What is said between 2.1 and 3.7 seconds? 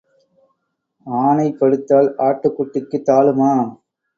ஆட்டுக்குட்டிக்குத் தாழுமா?